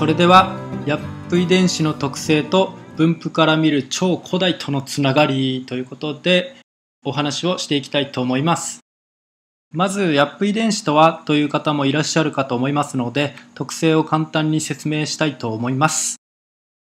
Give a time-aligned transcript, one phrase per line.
[0.00, 6.56] それではヤップ遺伝子の特性と分布から見る超古代とのつながりということで
[7.04, 8.80] お話をしていきたいと思います。
[9.74, 16.16] まずヤップ遺伝子とはという方もいらっしゃるかと思いますので特性を簡単に説明したいと思います。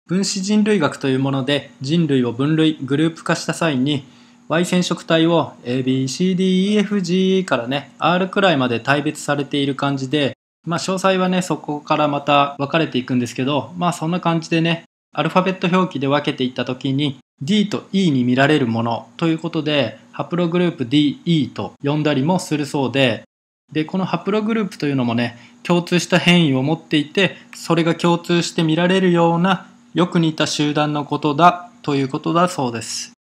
[0.06, 4.04] 分子人類学というもので人類を分類グループ化した際に
[4.48, 10.35] Y 染色体を ABCDEFG からね R くらいまで大別されている感じで
[10.66, 23.24] まあ詳細はねそこからまた分かれていくんですけどまあそんな感じでねアルファベット表記で分けていった時に D と E に見られるものということでハプログループ DE と呼んだりもするそうで
[23.72, 33.15] でこのハプログループというのもね共通した変異を持っていてそれが共通して見られるようなよく似た集団のことだということだそうです。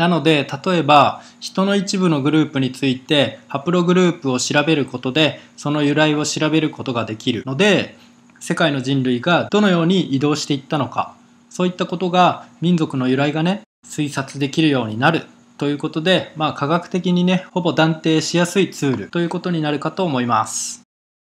[0.00, 7.98] なので、例えば、人の一部のグループについて、ハプログループを調べることで、その由来を調べることができるので、
[8.38, 11.14] 世界の人類がどのように移動していったのか、
[11.50, 15.26] そういったことが民族の由来がね、推察できるようになる
[15.58, 20.80] ということで、まあ科学的にね、ほぼ断定しやすいツールということになるかと思います。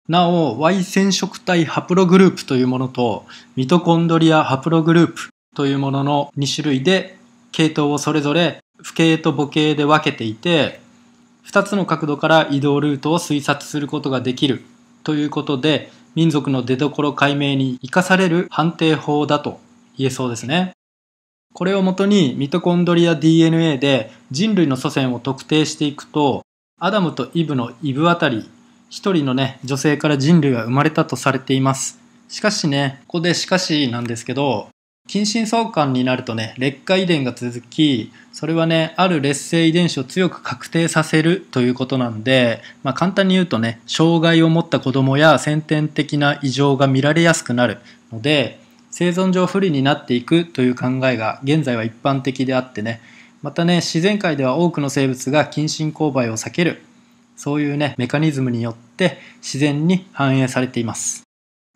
[0.09, 7.17] なお、Y 染色体ハプログループというものと、ミトコンドリアハプログループというものの2種類で、
[7.57, 10.81] 系統をそれぞれ父系と母系で分けていて、
[11.51, 14.63] 2つの角度から移動ルートを推察することができる
[15.03, 19.59] ということで、民族の出所解明に生かされる判定法だと
[19.99, 20.71] 言えそうですね。
[21.53, 26.43] これをもとにミトコンドリア DNA で人類の祖先を特定していくと、
[26.79, 28.49] アダムとイブのイブあたり
[28.89, 31.99] 一人のね、女性から人類は生まれたとされています。
[32.29, 34.69] しかしね、ここでしかしなんですけど、
[35.07, 47.79] 近親相関になるとね、劣化遺伝が続き、それはね、ある劣性遺伝子を強く確定させるということなんで、まあ簡単に言うとね、障害を持った子供や先天的な異常が見られやすくなる
[48.13, 48.59] ので、
[48.91, 53.01] 生存上不利になっていくという考えが現在は一般的であってね、
[53.43, 56.83] またね、自然界では多くの生物が近親交配を避ける
[57.37, 61.26] そういうね、メカニズムによって自然に反映されています。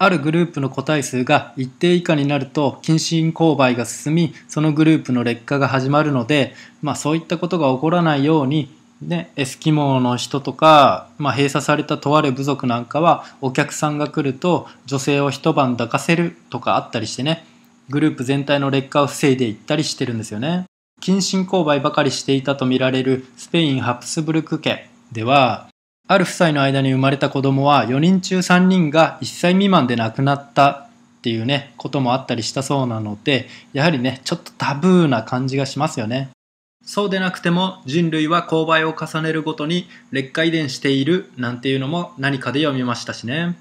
[0.03, 17.45] あるグループの個体数が一定以下になると近親交配が進み、そのグループの劣化が始まるので、まあそういったことが起こらないように、ね、エスキモーの人とか、まあ、閉鎖されたとある部族なんかはお客さんが来ると女性を一晩抱かせるとかあったりしてね
[17.89, 20.65] グループ全体の劣化を防いでいったりしてるんですよね。
[21.01, 25.70] 近親交配ばかりしていたとみられるスペインハプスブルク家では、
[26.11, 30.89] ある夫妻の間に生まれた子供は4人中3人が1歳未満で亡くなったっ
[31.23, 36.31] ていうね、こともあったりしたそうなので、やはりね、ちょっとタブーな感じがしますよね。
[36.85, 43.57] そうでなくても人類は勾配を重ねるごとに劣化遺伝しているなんていうのも何かで読みましたしね。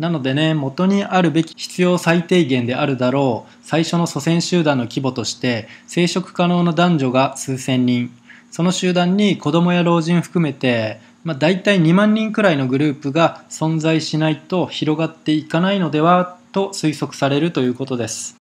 [0.00, 8.10] なのでね、元にあるべき必要最低限であるだろう最初の祖先集団の規模として生殖可能な男女が数千人、
[8.50, 18.36] その集団に子供や老人含めて、まあ、大体2万人くらいのグループが存在しないと広がっていかないのではと推測されるということです。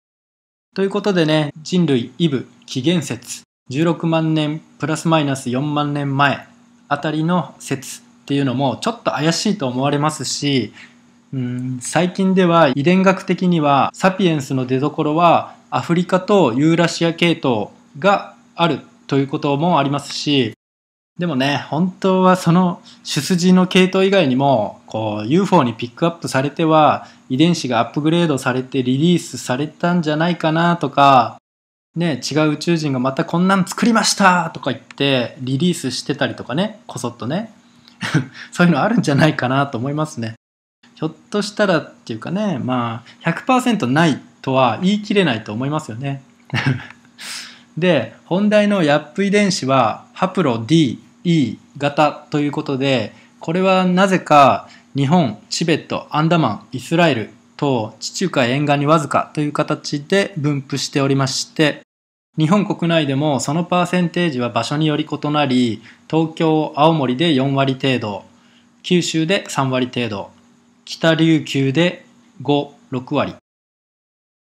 [0.75, 6.47] ということでね、人類イブ紀元説16万年プラスマイナス4万年前
[6.89, 10.75] あたりの説っていうのもちょっと怪しいと思われますし、
[11.33, 20.56] うん最近では遺伝学的にはサピエンスの出所はアフリカとユーラシア系統があるということもありますし、
[21.19, 31.39] でもね、本当はその主筋の系統以外にも、こう UFO にピックアップされては遺伝子がアップグレードされてリリースされたんじゃないかなとか、
[31.95, 37.53] ね、違う宇宙人がまたこんなん作りましたとか言ってリリースしてたりとかね、こそっとね。
[38.53, 40.35] そういうのあるんじゃないかなと思いますね。
[40.95, 46.23] ひょっとしたらっていうかね、まあ100%ないとは言い切れないと思いますよね。
[47.77, 61.83] で本題のヤップ遺伝子はハプロ D E 型ということでこれはなぜか日本チベットアンダマンイスラエルと地中海沿岸にわずかという形で分布しておりまして
[62.39, 68.25] 日本国内でもそのパーセンテージは場所により異なり東京青森で4割程度
[68.85, 70.31] 九州で3割程度
[70.85, 72.07] 北琉球で
[72.43, 73.35] 56割。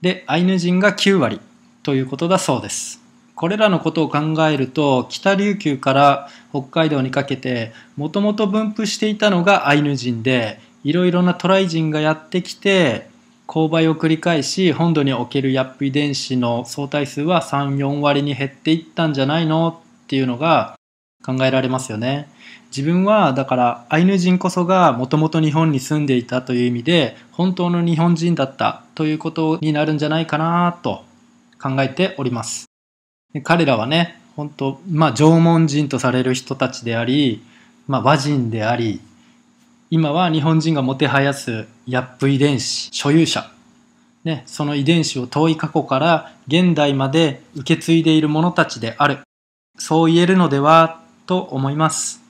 [0.02, 1.40] でアイヌ人が9割
[1.82, 3.03] ということだそうです。
[3.34, 13.08] これらのことを考えると北琉球から北海道にかけてもともと分布していたのがアイヌ人でいろいろなトライ人がやってきて
[13.46, 19.80] 勾配を繰り返し本土におけるヤップ遺伝子の相対数は34割に減っていったんじゃないの？
[20.04, 20.78] っていうのが
[21.24, 22.28] 考えられますよね。
[22.74, 31.04] 自分はだからアイヌ人こそがもともと日本に住んでいたという意味で本当の日本人だったということになるんじゃないかなと
[31.60, 32.66] 考えております。
[33.42, 37.42] 彼らはね、本当まあ縄文人とされる人たちであり、
[37.88, 39.00] まあ和人であり、
[39.90, 43.50] 今は日本人がもてはやすヤップ遺伝子所有者、
[44.24, 49.18] ね、その遺伝子を遠い過去から現代まで受け継いでいる者たちである。
[49.78, 52.22] そう言えるのではと思います。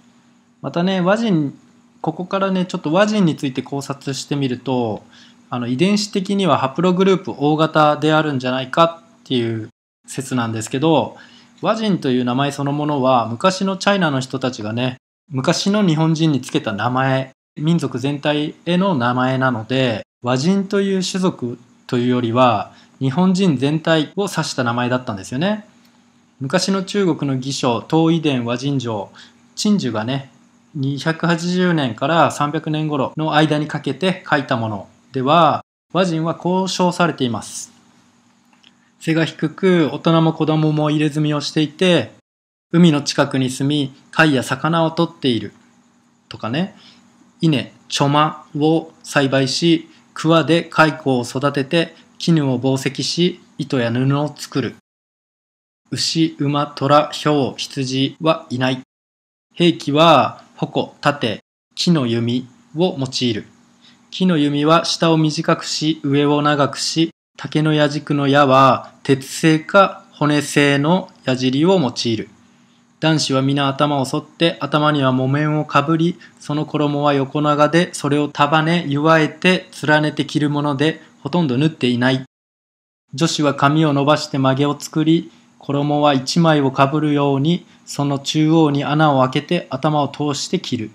[0.62, 1.56] またね、和人、
[2.00, 5.02] ここからね、ちょっと和人について考察してみると、
[5.50, 9.68] あの遺伝子的にはハプログループ O 型であるんじゃないかっていう
[10.06, 11.16] 説なんですけど、
[11.62, 14.96] 和人という名前そのものは昔のチャイナの人たちがね、
[15.30, 25.66] 昔の日本人につけた名前、民族全体への名前なので、和人という種族というよりは、日本人全体を指した名前だったんですよね。
[26.40, 29.10] 昔の中国の義書東遺伝和人城
[29.54, 30.30] 陳樹がね
[30.76, 37.72] 280年から300年頃の間にかけて書いたものでは和人はこう称されています
[39.04, 42.12] 背が低く大人も子供も入れ墨をしていて
[42.72, 45.52] 海の近くに住み貝や魚を取っている
[46.28, 46.74] とかね
[47.40, 54.76] 稲茶間を栽培し桑で蚕を育てて絹を紡績し糸や布を作る
[55.90, 58.82] 牛、馬、虎、ヒョウ、羊はいない。
[59.54, 61.40] 兵器は矛、盾、
[61.76, 63.46] 木の弓を用いる。
[64.10, 72.28] 木の弓は下を短くし、上を長くし、竹の矢軸の矢は鉄製か骨製の矢尻を用いる。
[73.00, 82.24] 男子は皆頭を剃って頭には木綿をかぶり、その衣は横長でそれを束ね、祝えて連ねて着るものでほとんど縫っていない。
[83.12, 90.90] 女子は髪を伸ばして曲げを作り、衣は一枚をかぶるようにその中央に穴を開けて頭を通して切る。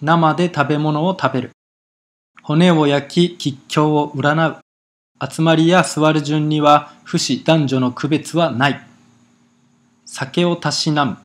[0.00, 1.50] 生で食べ物を食べる。
[2.42, 4.58] 骨を焼き、吉凶を占う。
[5.20, 8.80] 集まりや座る順には、不死男女の区別はない。
[10.04, 11.18] 酒をたしなむ。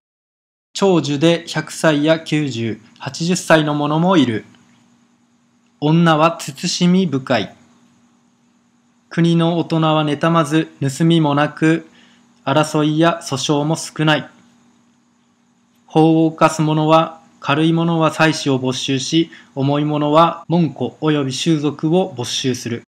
[0.74, 4.46] 長寿で100歳や90、80歳の者もいる。
[5.80, 7.56] 女は慎み深い。
[9.10, 11.88] 国の大人は妬まず、盗みもなく、
[12.46, 14.30] 争いや訴訟も少ない。
[15.86, 22.84] 法を犯す者は軽い者は妻子を没収し、重い者は門戸及び習俗を没収する。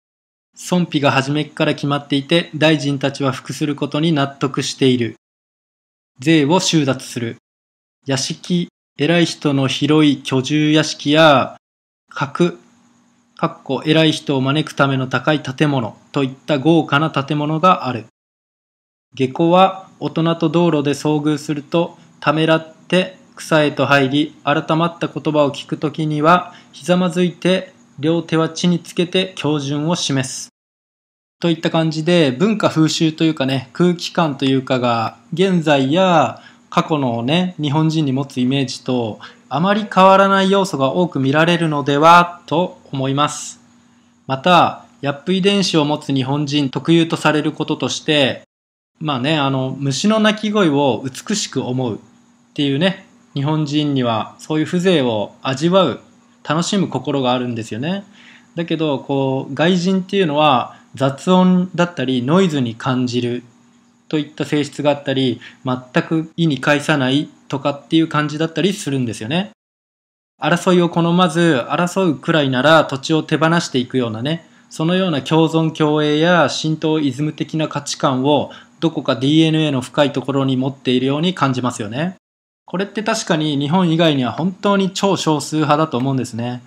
[0.62, 5.16] 損費が初めから決まっていて、大臣たちは服することに納得している。
[6.18, 7.38] 税を収奪する。
[8.06, 8.68] 屋敷、
[8.98, 11.56] 偉い人の広い居住屋敷や、
[12.10, 12.58] 格、
[13.38, 18.04] かっこ偉い人を招くための高い建物といった豪華な建物がある。
[19.14, 30.49] 下戸は大人と道路で遭遇するとためらって草へと入り改まった言葉を聞くときにはひざまずいて両手は地につけて標準を示す。
[31.40, 39.18] といった感じで文化風習というかね空気感というかが現在や過去のね日本人に持つイメージと
[39.52, 43.58] あまり変わらない要素が多く見られるのではと思います。
[44.28, 48.42] また、ヤップ遺伝子を持つ日本人特有とされることとして、
[49.00, 51.98] まあね、あの、虫の鳴き声を美しく思うっ
[52.54, 56.00] ていうね、日本人にはそういう風情を味わう、
[56.48, 58.04] 楽しむ心があるんですよね。
[58.54, 63.42] だけど、こう、外人っていうのは雑音だったりノイズに感じる
[64.08, 69.52] といった性質があったり、全く意に介さないとかっていう感じだったりするんですよね。
[70.40, 82.16] 争いを好まず、争うくらいなら土地を手放していくようなね、そのような共存共栄や浸透イズム的な価値観をどこか DNA の深いところに持っているように感じますよね。
[82.64, 86.62] これって確かに日本以外には本当に超少数派だと思うんですね。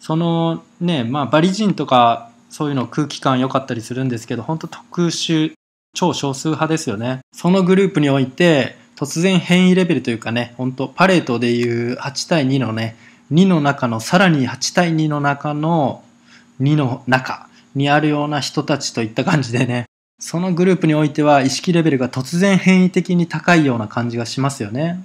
[0.00, 5.52] そのね、まあバリ人とかそういうの空気感良かったりするんですけど、本当特殊、
[5.94, 7.20] 超少数派ですよね。
[7.32, 12.96] そのグループにおいて突然変異レベルというかね、本当パレートでいう8対2のね、
[13.32, 16.04] 2の中のさらに8対2の中の
[16.60, 19.86] 2の中にあるような人たちといった感じでね、
[20.18, 25.04] そのグループにおいては意識レベルが突然変異的に高いような感じがしますよね。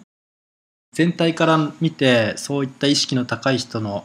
[0.93, 4.03] 全体から見てそういった意識の高い人の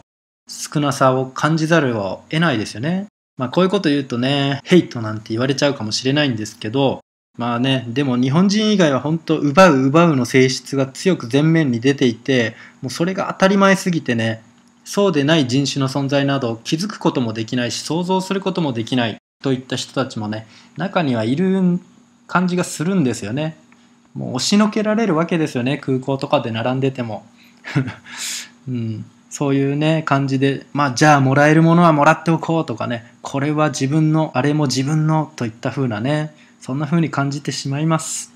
[0.49, 3.07] 少なさを感じざるを得ないですよね。
[3.37, 7.01] まあこういうこと言うとね、ヘイトなんて言われちゃうかもしれないんですけど、
[7.37, 14.41] まあね、でも日本人以外は本当奪う奪うの性質が強く前面に出ていて、もうそれが当たり前すぎてね、
[14.83, 21.79] そうでない人種の存在など気づくこともできないし想像することもできないといった人たちもね中にはいる
[22.25, 23.57] 感じがするんですよね。
[24.13, 27.27] もう押しのけられるわけですよね空港とかで並んでても、
[28.67, 38.31] うん、そういうね、感じで、まあ、じゃあもらえるものはもらっておこうとかね、これは自分の、あれも自分のといった風なね、そんな風に感じてしまいます。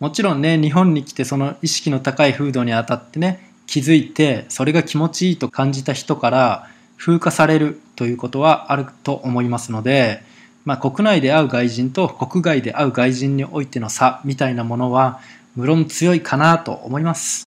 [0.00, 10.22] もちろんね、日本に来てその意識の高い風土にあたってね、気づいて、それが気持ちいいと感じた人から風化されるということはあると思いますので、
[10.64, 15.20] まあ、国内で会う外人と国外で会う外人においての差みたいなものは
[15.54, 17.44] 無論強いかなと思います。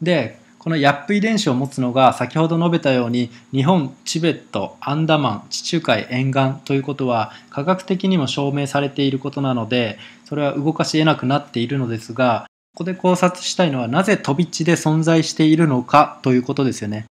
[0.00, 17.06] で、このヤップ遺伝子を持つのが先ほど述べたように日本、チベット、アンダマン、地中海沿岸ということは科学的にも証明されていることなのでそれは動かし得なくなっているのですがここで考察したいのはなぜ飛び地で存在しているのかということですよね。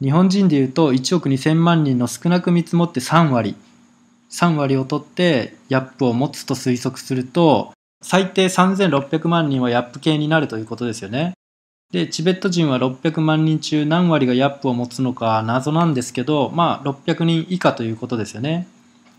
[0.00, 3.56] 日本人でいうと1億2000万人の少なく見積もって3割
[4.30, 7.72] 3割を取ってヤップを持つと推測すると
[8.02, 11.32] 最低3600万人はヤップ系になるということですよね。
[11.92, 18.66] で、チベット人は600万人中何割がヤップを持つのか謎なんですけど、まあ600人以下ということですよね。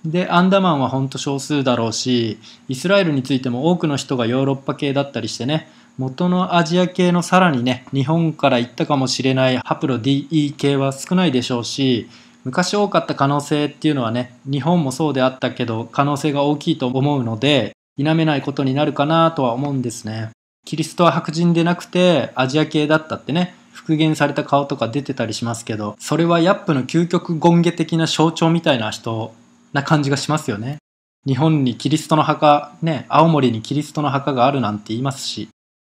[0.05, 12.09] で、アンダマンは本当少数だろうし、イスラエルについても多くの人がヨーロッパ系だったりしてね、元のアジア系のさらにね、日本から行ったかもしれないハプロ DE 系は少ないでしょうし、
[12.43, 20.29] 昔多かった可能性っていうのはね、日本もそうであったけど、可能性が大きいと思うので、否めないことになるかなとは思うんですね。
[20.67, 29.33] キリストは白人でなくてアジア系だったってね、復元された顔とか出てたりしますけど、それはヤップの究極権下的な象徴みたいな人
[29.71, 30.79] な感じがしますよね。
[31.25, 35.47] 日本にキリストの墓、ね、青森にキリストの墓があるなんて言いますし。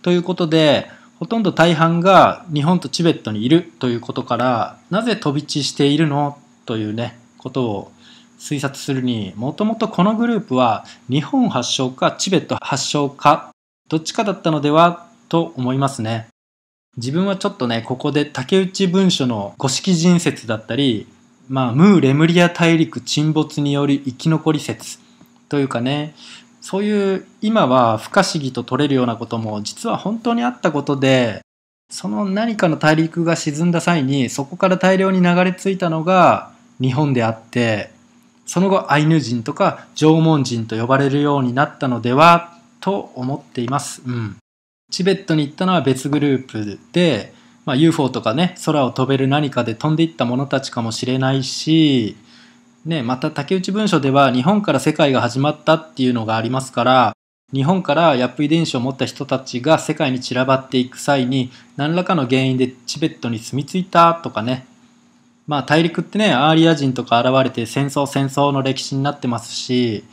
[0.02, 7.92] ということで、ほとんど大半が日本とチベットにいるということから、なぜ飛び地しているのというね、ことを
[8.38, 13.50] 推察するに、もともとこのグループは日本発祥かチベット発祥か
[13.88, 16.28] どっちかだったのではと思いますね。
[16.96, 21.06] 自分はちょっとね、ここで竹内文書の五色人説だったり、
[21.48, 24.98] まあ、ムー・レムリア大陸沈没による生き残り説
[25.48, 26.14] というかね、
[26.60, 31.40] そういう今は不可思議と取れるようなことも実は本当にあったことで、
[31.90, 37.90] その何かの大陸が沈んだ際にそこから大量に流れ着いたのが日本であって、
[38.44, 42.57] その後アイヌ人とか縄文人と呼ばれるようになったのでは
[42.88, 44.00] と思っています。
[44.06, 44.36] うん。
[44.90, 47.34] チベットに行ったのは別グループで、
[47.66, 52.16] まあ、UFO とかね、空を飛べる何かで飛んでいった者たちかもしれないし、
[52.86, 57.12] ね、また竹内文書では日本から世界が始まったっていうのがありますから、
[57.52, 64.66] 日本からヤップ遺伝子を持った人たちが世界に散らばっていく際に何らかの原因でチベットに住み着いたとかね。
[65.46, 70.04] まあ大陸ってね、アーリア人とか現れて戦争戦争の歴史になってますし、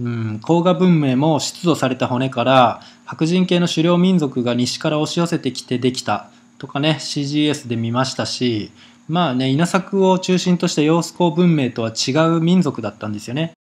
[0.00, 8.70] うん、黄河文明も出土された骨から白人系の狩猟民族が西から押し寄せてきてできたとかね CGS で見ましたし
[9.08, 13.52] まあね稲作を中心とした様子文明とは違う民族だったんですよね。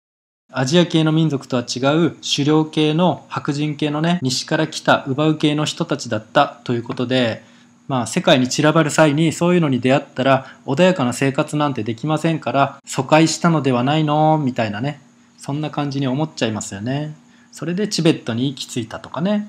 [0.52, 7.42] アジア系の民族とは違う狩猟系の白人系のね西から来た奪う系の人たちだったということで
[7.88, 15.05] まあ世界に散らばる際にそういうのに出会ったら穏やかな生活なんてできませんから疎開したのではないのみたいなね。
[15.46, 17.14] そんな感じに思っちゃいますよね。
[17.52, 19.46] それでチベットに行き着いたとかね。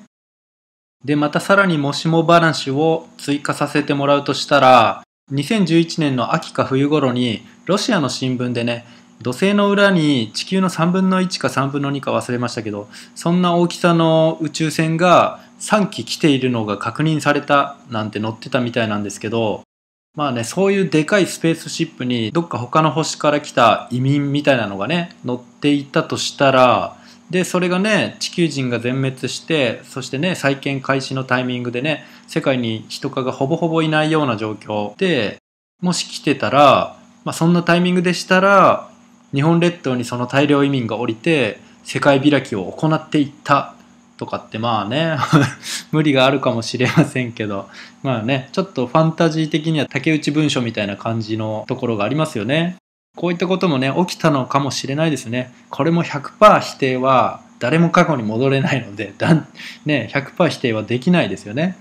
[1.03, 5.01] で、またさらにもしも話を追加させてもらうとしたら、
[5.31, 8.85] 2011年の秋か冬頃にロシアの新聞でね、
[9.23, 19.63] 土星の裏に地球の3分の1か3分の2か忘れましたけど、そんな大きさの宇宙船が3機来ているのが確認されたなんて載ってたみたいなんですけど、
[20.17, 26.97] まあね、そういうでかいスペースシップにどっか他の星から来た移民みたいなのがね、乗っていたとしたら、
[27.29, 35.37] で、それがね、地球人が全滅して、そしてね、再建開始のタイミングでね、世界に人化がほぼほぼいないような状況で、
[35.83, 38.89] もし来てたら、まあそんなタイミングでしたら、
[39.35, 43.75] 日本列島にその大量移民が降りて、世界開きを行っていった。
[44.17, 45.17] とかってまあね
[45.91, 47.69] 無理があるかもしれませんけど。
[48.03, 52.77] まあねちょっとファンタジー的には竹内文書みたいな感じのところがありますよね。
[53.15, 55.53] こういったこともね起きたのかもしれないですね。
[55.69, 59.47] これも100%否定は誰も過去に戻れないのでだ、
[59.85, 61.77] ね、100%否定はできないですよね。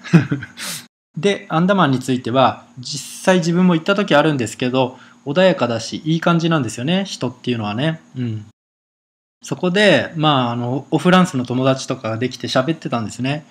[1.17, 8.01] でアンダマンについては実際自分も行った時あるんですけど穏やかだしいい感じなんですよね人っていうのはね。
[8.17, 8.47] うん。
[9.43, 13.45] そこで、まあ、あの、オフランスの友達とかができて喋ってたんですね。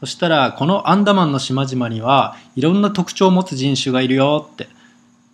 [0.00, 4.68] そしたら、このアンダマンの島々にはいろんな特徴を持つ人種がいるよって、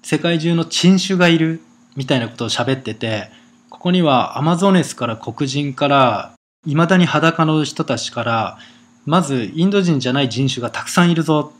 [0.02, 1.60] 世界中の珍種がいる
[1.96, 3.30] みたいなことを喋ってて、
[3.70, 6.32] ここにはアマゾネスから黒人から、
[6.66, 8.58] 未だに裸の人たちから、
[9.04, 11.52] まずインド人じゃない人種がたくさんいるぞ。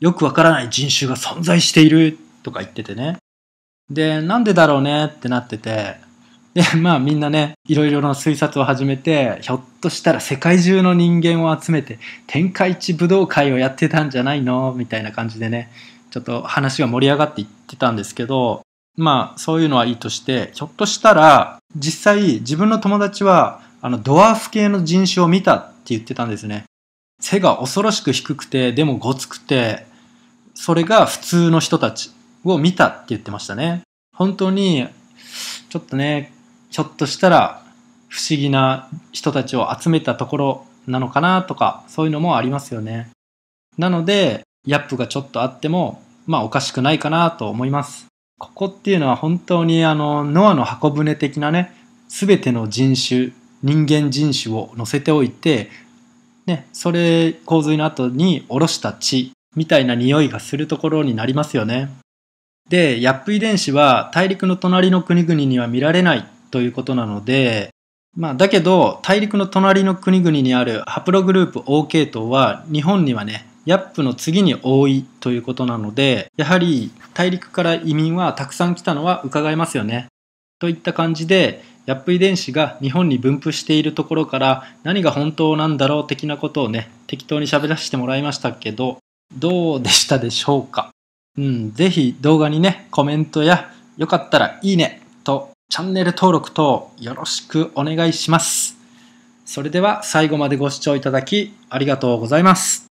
[0.00, 3.18] よくわからない人種が存在しているとか言っててね。
[3.90, 5.96] で、なんでだろうねってなってて、
[6.54, 14.74] で、 まあみんなね、いろいろな推察を始めて、ひょっとしたら世界中の人間を集めて、天下一武道会をやってたんじゃないの？
[14.76, 15.70] みたいな感じでね、
[16.10, 18.62] ちょっと話が盛り上がっていってたんですけど、
[18.96, 26.64] まあそういうのはいいとして、ひょっとしたら、実際自分の友達は、あの、ドワーフ系の人種を見たって言ってたんですね。
[27.20, 29.86] 背が恐ろしく低くて、でもごつくて、
[30.54, 32.10] それが普通の人たち
[32.44, 33.82] を見たって言ってましたね。
[34.14, 34.88] 本当に、
[35.70, 36.32] ちょっとね、
[36.70, 37.62] ひょっとしたら
[38.08, 43.10] 不思議な人たちを集めたところなのかなとか、そういうのもありますよね。
[43.78, 48.06] なので、ヤップがちょっとあっても、まあおかしくないかなと思います。
[48.38, 51.74] ここっていうのは本当にあの、ノアの箱舟的なね、
[52.08, 55.70] すべての人種、人間人種を乗せておいて、
[56.46, 61.90] ね、それ洪水の後に下ろした血みたいな匂いがするところになりますよね。
[62.68, 67.70] で、ヤップ遺伝子は大陸の隣の国々には見られないということなので、
[68.16, 80.08] まあ、だけど、大陸の隣の国々にあるハプログループ O 系統は、日本にはね、ヤップの次に多いということなので、やはり大陸から移民はたくさん来たのは伺えますよね。
[80.58, 88.98] といった感じで、ヤップ遺伝子が日本に分布しているところから何が本当なんだろう的なことをね、適当に喋らせてもらいましたけど、
[89.32, 90.90] どうでしたでしょうか
[91.38, 98.76] うん、ぜひ動画にね、コメントや、よかったらいいねとチャンネル登録等よろしくお願いします。
[99.46, 102.89] それでは最後までご視聴いただきありがとうございます。